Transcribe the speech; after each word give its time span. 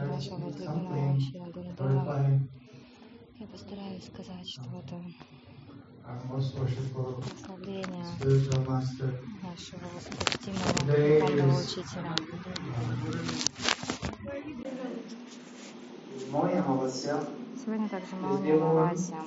нашего 0.00 0.36
возлюбленного. 0.36 1.18
Я 3.38 3.46
постараюсь 3.46 4.06
сказать 4.06 4.48
что-то. 4.48 5.02
Прославление 7.32 8.06
нашего 9.42 9.86
достижимого 9.94 10.80
духовного 10.86 11.60
учителя. 11.60 12.12
Сегодня 17.64 17.88
также 17.88 18.16
Мауни 18.16 18.50
Амавасия. 18.50 19.22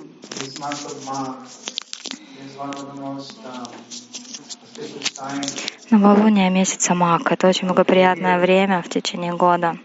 Новолуние 5.90 6.50
месяца 6.50 6.94
Мак. 6.94 7.32
Это 7.32 7.48
очень 7.48 7.68
благоприятное 7.68 8.38
время 8.38 8.82
в 8.82 8.88
течение 8.88 9.32
года. 9.32 9.78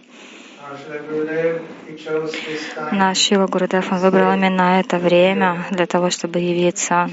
Наш 2.91 3.17
Шила 3.17 3.47
Гурудев, 3.47 3.91
он 3.91 3.99
выбрал 3.99 4.33
именно 4.33 4.79
это 4.79 4.97
время 4.97 5.65
для 5.71 5.85
того, 5.85 6.09
чтобы 6.09 6.39
явиться. 6.39 7.09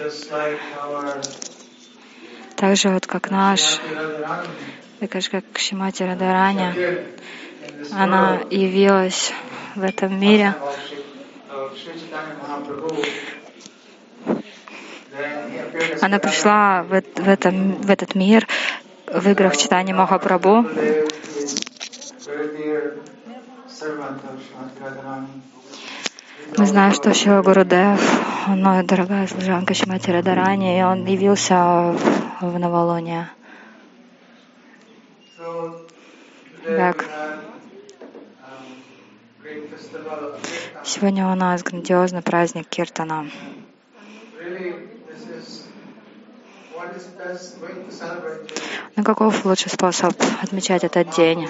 Так 2.56 2.76
же 2.76 2.88
вот 2.90 3.06
как 3.06 3.30
наш, 3.30 3.80
так 5.00 5.20
же 5.20 5.30
как 5.30 5.44
Шимати 5.56 6.02
Радарани, 6.02 6.74
она 7.92 8.40
явилась 8.50 9.32
в 9.74 9.82
этом 9.82 10.18
мире. 10.20 10.54
Она 16.00 16.18
пришла 16.18 16.82
в, 16.82 17.02
в, 17.16 17.28
этом, 17.28 17.74
в 17.82 17.90
этот 17.90 18.14
мир, 18.14 18.46
выиграв 19.06 19.56
читание 19.56 19.94
Махапрабху. 19.94 20.66
Мы 26.56 26.66
знаем, 26.66 26.92
что 26.92 27.14
Шива 27.14 27.42
Гурудев, 27.42 28.00
моя 28.48 28.82
дорогая 28.82 29.28
служанка 29.28 29.74
Шимати 29.74 30.10
Радарани, 30.10 30.78
и 30.78 30.82
он 30.82 31.04
явился 31.06 31.94
в 32.40 32.58
Новолуние. 32.58 33.30
Так. 36.66 37.04
Сегодня 40.84 41.28
у 41.30 41.34
нас 41.36 41.62
грандиозный 41.62 42.22
праздник 42.22 42.68
Киртана. 42.68 43.26
Ну 48.96 49.04
каков 49.04 49.44
лучший 49.44 49.70
способ 49.70 50.14
отмечать 50.42 50.82
этот 50.82 51.14
день? 51.14 51.48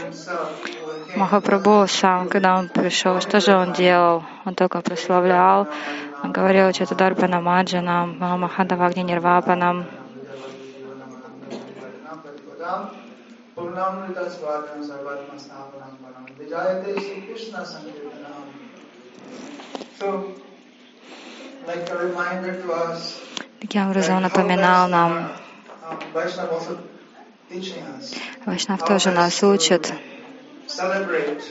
Махапрабху 1.17 1.87
сам, 1.89 2.29
когда 2.29 2.59
он 2.59 2.69
пришел, 2.69 3.21
что 3.21 3.41
же 3.41 3.57
он 3.57 3.73
делал? 3.73 4.25
Он 4.45 4.55
только 4.55 4.81
прославлял, 4.81 5.67
он 6.23 6.33
говорил 6.33 6.71
Чатударпана 6.73 7.41
Маджанам, 7.41 8.19
Махадавагни 8.19 9.01
Нирвапанам. 9.03 9.87
Таким 23.61 23.89
образом, 23.89 24.17
он 24.17 24.23
напоминал 24.23 24.89
нам, 24.89 25.29
Вайшнав 28.47 28.85
тоже 28.85 29.11
нас 29.11 29.43
учит, 29.43 29.93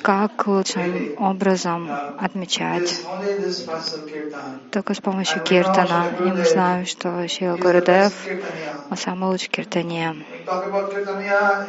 как 0.01 0.47
лучшим 0.47 1.15
образом 1.17 1.89
отмечать 2.19 3.01
только 4.71 4.93
с 4.93 4.99
помощью 4.99 5.41
киртана. 5.41 6.05
И 6.19 6.23
мы 6.23 6.45
знаем, 6.45 6.85
что 6.85 7.27
Шила 7.27 7.57
Гурудев, 7.57 8.13
он 8.89 8.97
самый 8.97 9.29
лучший 9.29 9.49
киртане. 9.49 10.15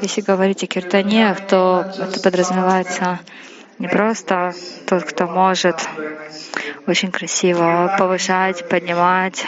Если 0.02 0.20
говорить 0.20 0.62
о 0.64 0.66
киртане, 0.66 1.36
то 1.48 1.84
это 1.98 2.20
подразумевается 2.20 3.20
не 3.78 3.88
просто 3.88 4.52
тот, 4.86 5.04
кто 5.04 5.26
может 5.26 5.88
очень 6.86 7.12
красиво 7.12 7.94
повышать, 7.98 8.68
поднимать 8.68 9.44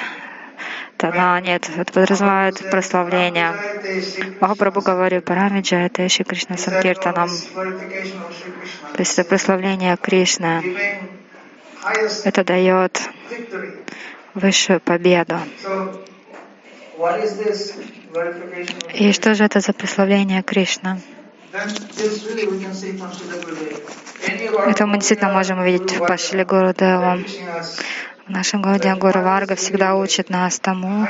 тона, 1.01 1.41
нет, 1.41 1.69
это 1.77 1.93
подразумевает 1.93 2.71
прославление. 2.71 3.55
Махапрабху 4.41 4.83
говорит, 4.83 5.25
Парамиджа— 5.25 5.77
это 5.87 6.09
Шри 6.09 6.25
Кришна 6.25 6.57
Санкиртанам. 6.59 7.31
То 8.95 8.99
есть 8.99 9.19
это 9.19 9.29
прославление 9.29 9.97
Кришны. 9.97 10.63
Это 12.25 12.45
дает 12.45 13.01
высшую 14.35 14.81
победу. 14.81 15.39
И 18.93 19.13
что 19.13 19.35
же 19.35 19.45
это 19.45 19.61
за 19.61 19.73
прославление 19.73 20.43
Кришны? 20.43 21.01
Это 24.67 24.87
мы 24.87 24.99
действительно 24.99 25.33
можем 25.33 25.61
увидеть 25.61 25.93
в 25.93 26.07
Пашиле 26.07 26.45
Гурудеву. 26.45 27.25
В 28.31 28.33
нашем 28.33 28.63
городе 28.63 28.95
Варга 28.95 29.57
всегда 29.57 29.97
учит 29.97 30.31
нас 30.31 30.61
тому, 30.61 31.05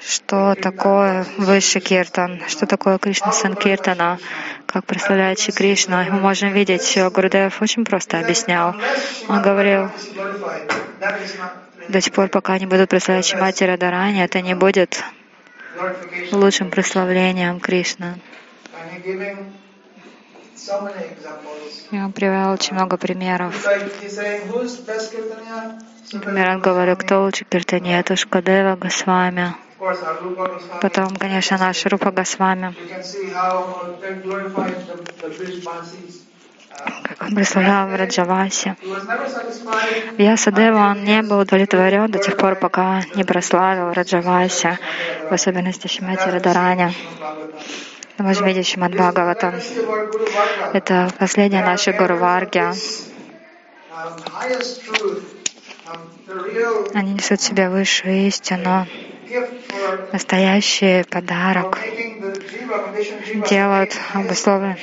что 0.00 0.56
такое 0.60 1.24
высший 1.38 1.80
киртан, 1.80 2.40
что 2.48 2.66
такое 2.66 2.98
Кришна 2.98 3.30
Санкиртана, 3.30 4.18
как 4.66 4.84
прославляет 4.84 5.38
Шри 5.38 5.52
Кришна. 5.52 6.04
Мы 6.10 6.18
можем 6.18 6.52
видеть, 6.52 6.84
что 6.84 7.08
Гурудев 7.10 7.62
очень 7.62 7.84
просто 7.84 8.18
объяснял. 8.18 8.74
Он 9.28 9.40
говорил, 9.40 9.88
до 11.88 12.00
тех 12.00 12.12
пор, 12.12 12.26
пока 12.26 12.54
они 12.54 12.66
будут 12.66 12.90
прославлять 12.90 13.26
Шимати 13.26 13.62
Радарани, 13.62 14.24
это 14.24 14.40
не 14.40 14.56
будет 14.56 15.00
лучшим 16.32 16.70
прославлением 16.70 17.60
Кришны. 17.60 18.16
Я 21.90 22.08
привел 22.08 22.52
очень 22.52 22.74
много 22.74 22.96
примеров. 22.96 23.54
Например, 26.12 26.50
он 26.50 26.60
говорил, 26.60 26.96
кто 26.96 27.22
лучше 27.22 27.44
киртани, 27.44 27.98
это 27.98 28.16
Шкадева 28.16 28.76
Госвами. 28.76 29.54
Потом, 30.80 31.16
конечно, 31.16 31.58
наш 31.58 31.84
Рупа 31.86 32.10
Госвами. 32.12 32.74
Как 37.04 37.22
он 37.22 37.34
прославлял 37.34 37.88
в 37.88 37.96
Раджавасе. 37.96 38.76
Вьясадева, 40.18 40.78
он 40.78 41.04
не 41.04 41.22
был 41.22 41.40
удовлетворен 41.40 42.10
до 42.10 42.18
тех 42.18 42.36
пор, 42.36 42.56
пока 42.56 43.02
не 43.14 43.24
прославил 43.24 43.92
Раджавасе, 43.92 44.78
в 45.28 45.32
особенности 45.32 45.88
Шимати 45.88 46.28
Радарани. 46.30 46.94
Мы 48.18 48.24
можем 48.24 48.46
видеть 48.46 48.66
Шимад 48.66 48.92
Бхагаватам. 48.92 49.54
Это 50.72 51.08
последняя 51.18 51.64
наша 51.64 51.92
Гуру. 51.92 52.18
Они 56.94 57.14
несут 57.14 57.40
в 57.40 57.42
себе 57.42 57.68
высшую 57.68 58.26
истину, 58.28 58.86
настоящий 60.12 61.04
подарок, 61.04 61.78
делают 63.48 63.96
обусловлен, 64.14 64.76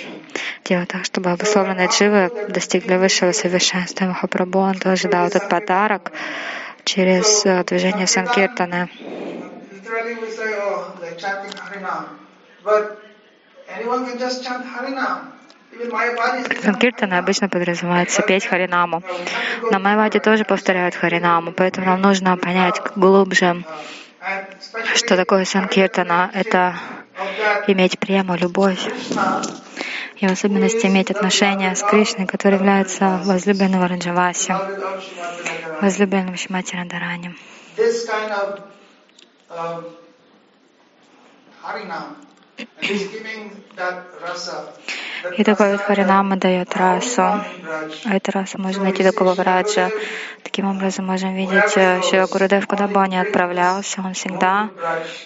делают 0.65 0.89
так, 0.89 1.05
чтобы 1.05 1.31
обусловленные 1.31 1.87
дживы 1.87 2.31
достигли 2.49 2.95
высшего 2.95 3.31
совершенства. 3.31 4.05
Махапрабху, 4.05 4.59
он 4.59 4.75
тоже 4.75 5.07
дал 5.07 5.27
этот 5.27 5.49
подарок 5.49 6.11
через 6.83 7.45
э, 7.45 7.63
движение 7.63 8.07
Санкиртана. 8.07 8.89
Санкиртана 16.61 17.19
обычно 17.19 17.49
подразумевается 17.49 18.21
петь 18.23 18.45
Харинаму. 18.45 19.03
На 19.71 19.79
Майваде 19.79 20.19
тоже 20.19 20.43
повторяют 20.43 20.95
Харинаму, 20.95 21.51
поэтому 21.51 21.85
нам 21.85 22.01
нужно 22.01 22.35
понять 22.37 22.81
глубже, 22.95 23.63
что 24.95 25.15
такое 25.15 25.45
Санкиртана. 25.45 26.31
Это 26.33 26.75
иметь 27.67 27.99
прему, 27.99 28.35
любовь. 28.35 28.87
И 30.17 30.27
в 30.27 30.31
особенности 30.31 30.87
иметь 30.87 31.11
отношения 31.11 31.73
с 31.75 31.81
Кришной, 31.81 32.27
который 32.27 32.55
является 32.55 33.21
возлюбленным 33.23 33.83
Раджаваси, 33.85 34.53
возлюбленным 35.81 36.35
Шимати 36.35 36.75
Радарани. 36.75 37.35
И 45.37 45.43
такой 45.43 45.71
вот 45.71 45.81
Харинама 45.81 46.37
дает 46.37 46.75
расу. 46.75 47.21
А 47.21 47.45
эту 48.05 48.31
расу 48.31 48.57
можно 48.57 48.83
найти 48.83 49.03
такого 49.03 49.33
враджа. 49.33 49.89
Таким 50.43 50.67
образом, 50.67 51.05
можем 51.05 51.35
видеть, 51.35 51.73
э, 51.75 52.01
что 52.01 52.27
Гурудев, 52.27 52.67
куда 52.67 52.87
бы 52.87 52.99
он 52.99 53.09
ни 53.09 53.17
отправлялся, 53.17 54.01
он 54.01 54.13
всегда 54.13 54.69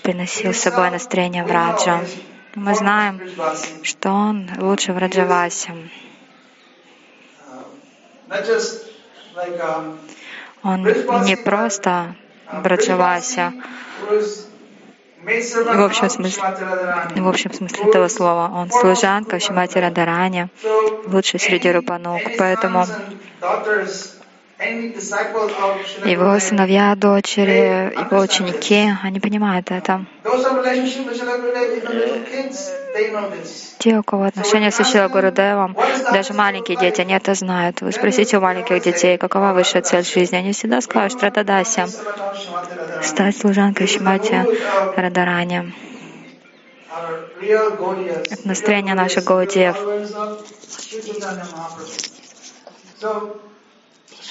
приносил 0.01 0.53
с 0.53 0.59
собой 0.59 0.89
настроение 0.89 1.44
враджа. 1.44 2.01
Мы 2.56 2.75
знаем, 2.75 3.21
что 3.83 4.12
он 4.12 4.50
лучше 4.57 4.94
в. 4.94 4.97
Он 10.63 10.83
не 11.24 11.35
просто 11.38 12.15
Браджавася, 12.62 13.53
в 15.24 15.84
общем 15.84 16.10
смысле, 16.10 16.44
в 17.16 17.28
общем 17.28 17.54
смысле 17.54 17.86
этого 17.86 18.08
слова. 18.08 18.52
Он 18.54 18.70
служанка 18.72 19.40
Шимати 19.40 19.78
Радарани, 19.78 20.50
лучший 21.06 21.40
среди 21.40 21.72
рупанук. 21.72 22.22
Поэтому 22.38 22.86
его 26.06 26.39
сыновья, 26.39 26.95
дочери, 26.95 27.94
его 28.00 28.21
ученики, 28.21 28.89
они 29.04 29.19
понимают 29.19 29.71
это. 29.71 30.06
Те, 33.80 33.98
у 33.98 34.04
кого 34.04 34.24
отношения 34.24 34.71
с 34.71 34.80
Ишила 34.80 35.07
Гурудевом, 35.10 35.75
даже 36.12 36.33
маленькие 36.33 36.77
дети, 36.77 37.01
они 37.01 37.13
это 37.13 37.33
знают. 37.33 37.81
Вы 37.81 37.92
спросите 37.92 38.38
у 38.38 38.42
маленьких 38.42 38.81
детей, 38.81 39.18
какова 39.18 39.54
высшая 39.54 39.81
цель 39.81 40.06
жизни. 40.06 40.38
Они 40.38 40.54
всегда 40.54 40.80
скажут, 40.81 41.18
что 41.18 41.27
это 41.27 41.44
Дася, 41.44 41.88
стать 43.01 43.38
служанкой 43.38 43.88
Шимати 43.88 44.45
Радарани. 44.95 45.74
Это 47.42 48.48
настроение 48.48 48.94
наших 48.94 49.25
Гаудиев. 49.25 49.75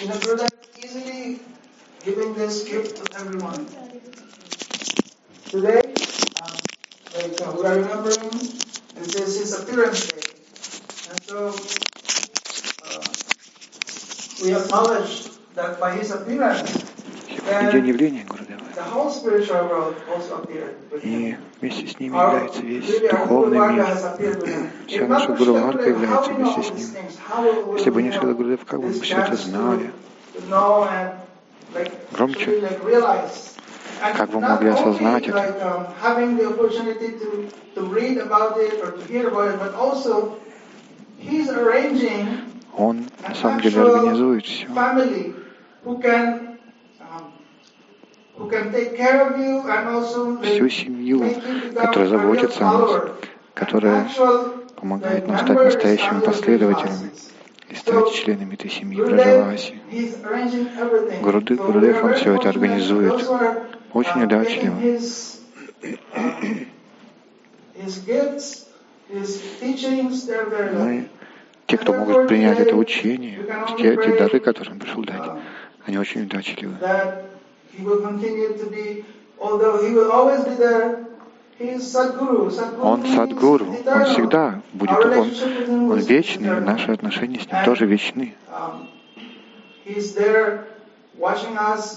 in 0.02 0.10
a 0.10 0.16
product 0.19 0.66
easily 0.82 1.38
giving 2.04 2.34
this 2.34 2.64
gift 2.69 2.96
to 2.99 3.04
everyone. 3.20 3.66
Today, 5.50 5.94
um, 6.43 6.58
like 7.14 7.40
uh, 7.46 7.52
we 7.54 7.66
are 7.66 7.76
remembering 7.76 8.31
this 8.96 9.14
is 9.14 9.38
his 9.38 9.52
appearance 9.60 10.08
day. 10.10 10.26
And 11.10 11.22
so 11.22 11.54
uh, 12.82 13.14
we 14.43 14.54
acknowledge 14.54 15.28
that 15.54 15.78
by 15.78 15.94
his 15.94 16.10
appearance, 16.10 16.72
then 17.46 17.70
И 21.03 21.37
вместе 21.61 21.87
с 21.87 21.99
ним 21.99 22.15
является 22.15 22.62
весь 22.62 23.00
духовный 23.11 23.59
мир. 23.75 23.87
Вся 24.87 25.06
наша 25.06 25.33
Гуруварка 25.33 25.89
является 25.89 26.33
вместе 26.33 26.62
с 26.62 26.71
ним. 26.71 26.87
Если 27.75 27.91
бы 27.91 28.03
не 28.03 28.12
Шрила 28.12 28.33
Гурудев, 28.35 28.65
как 28.65 28.81
бы 28.81 28.87
мы 28.89 28.93
все 28.94 29.17
это 29.17 29.37
знали? 29.37 29.91
Громче. 32.12 32.69
Как 34.17 34.29
вы 34.31 34.41
могли 34.41 34.71
осознать 34.71 35.29
это? 35.29 35.93
Он 42.77 43.05
на 43.29 43.35
самом 43.35 43.61
деле 43.61 43.81
организует 43.83 44.45
все 44.45 44.67
всю 50.43 50.69
семью, 50.69 51.25
которая 51.75 52.08
заботится 52.08 52.69
о 52.69 52.72
нас, 52.72 53.02
которая 53.54 54.08
помогает 54.76 55.26
нам 55.26 55.38
стать 55.38 55.58
настоящими 55.58 56.20
последователями 56.20 57.10
и 57.69 57.75
стать 57.75 58.12
членами 58.12 58.54
этой 58.54 58.70
семьи 58.70 59.00
Браджаваси. 59.00 59.75
Гурудев, 61.22 62.04
он 62.04 62.14
все 62.14 62.34
это 62.34 62.49
организует 62.50 63.25
очень 63.93 64.22
удачливо. 64.25 64.76
Мы, 70.72 71.08
те, 71.66 71.78
кто 71.78 71.93
могут 71.93 72.28
принять 72.28 72.58
это 72.60 72.76
учение, 72.76 73.40
те, 73.78 73.96
те 73.96 74.16
дары, 74.16 74.40
которые 74.40 74.75
он 74.75 74.78
пришел 74.78 75.02
дать, 75.02 75.31
они 75.87 75.99
очень 75.99 76.22
удачливы. 76.22 76.76
Он 82.83 83.07
Садгуру, 83.07 83.67
он 83.67 84.05
всегда 84.05 84.61
будет, 84.73 85.05
он, 85.05 85.91
он 85.91 85.99
вечный, 85.99 86.61
наши 86.61 86.93
отношения 86.93 87.41
с 87.41 87.47
ним 87.47 87.65
тоже 87.65 87.87
вечны. 87.87 88.35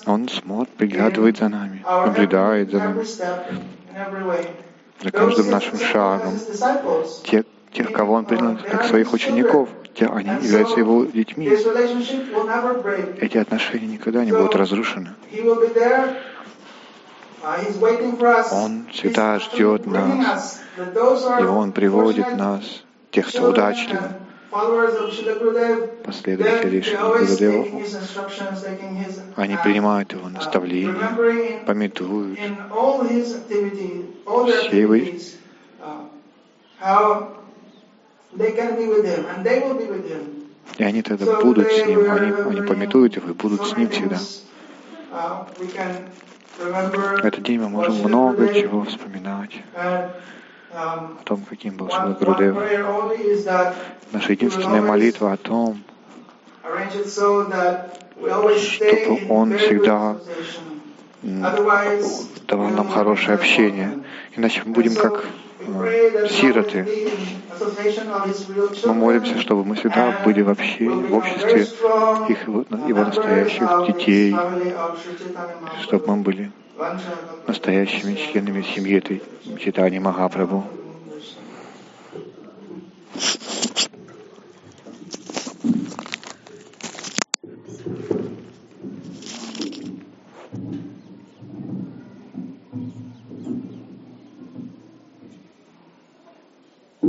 Он 0.05 0.29
смотрит, 0.29 0.73
приглядывает 0.75 1.37
за 1.37 1.49
нами, 1.49 1.83
наблюдает 1.85 2.71
за 2.71 2.79
нами, 2.79 3.05
за 5.01 5.11
каждым 5.11 5.49
нашим 5.49 5.79
шагом. 5.79 6.33
Те, 7.23 7.43
тех, 7.75 7.91
кого 7.91 8.13
он 8.13 8.25
принял 8.25 8.57
как 8.57 8.85
своих 8.85 9.13
учеников, 9.13 9.69
те, 9.93 10.07
они 10.07 10.29
являются 10.29 10.79
его 10.79 11.05
детьми. 11.05 11.47
Эти 13.19 13.37
отношения 13.37 13.87
никогда 13.87 14.25
не 14.25 14.31
будут 14.31 14.55
разрушены. 14.55 15.13
Он 18.51 18.85
всегда 18.91 19.39
ждет 19.39 19.85
нас, 19.85 20.61
и 20.77 21.43
Он 21.43 21.71
приводит 21.71 22.35
нас, 22.35 22.83
тех, 23.11 23.27
кто 23.27 23.49
удачлив, 23.49 24.01
последователи 26.03 26.81
Шри 26.81 26.97
Гурудева, 26.97 27.65
они 29.35 29.57
принимают 29.63 30.13
его 30.13 30.29
наставления, 30.29 31.63
пометуют 31.65 32.39
все 34.69 34.81
его 34.81 34.95
и 40.77 40.83
они 40.83 41.01
тогда 41.01 41.39
будут 41.39 41.71
с 41.71 41.85
ним, 41.85 42.11
они, 42.11 42.31
они 42.31 42.61
пометуют 42.67 43.15
его 43.15 43.29
и 43.29 43.33
будут 43.33 43.65
с 43.67 43.77
ним 43.77 43.89
всегда. 43.89 44.19
В 46.57 47.25
этот 47.25 47.43
день 47.43 47.59
мы 47.59 47.69
можем 47.69 47.95
много 47.95 48.53
чего 48.53 48.83
вспоминать 48.83 49.51
о 49.73 50.09
том, 51.23 51.45
каким 51.49 51.77
был 51.77 51.89
Шила 51.89 52.17
Гурудев. 52.19 52.55
Наша 54.11 54.31
единственная 54.31 54.81
молитва 54.81 55.33
о 55.33 55.37
том, 55.37 55.81
чтобы 58.57 59.19
Он 59.29 59.57
всегда 59.57 60.17
давал 62.47 62.69
нам 62.69 62.89
хорошее 62.89 63.35
общение. 63.35 64.03
Иначе 64.35 64.61
мы 64.65 64.73
будем 64.73 64.95
как 64.95 65.25
сироты. 66.29 66.85
Мы 68.85 68.93
молимся, 68.93 69.39
чтобы 69.39 69.63
мы 69.63 69.75
всегда 69.75 70.13
были 70.23 70.41
вообще 70.41 70.89
в 70.89 71.15
обществе 71.15 71.67
их, 72.29 72.47
его 72.47 73.03
настоящих 73.03 73.87
детей, 73.87 74.35
чтобы 75.81 76.15
мы 76.15 76.23
были 76.23 76.51
настоящими 77.47 78.15
членами 78.15 78.61
семьи 78.61 78.97
этой 78.97 79.21
Читани 79.59 79.99
Махапрабху. 79.99 80.63